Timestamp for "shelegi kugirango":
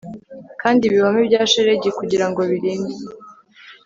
1.51-2.41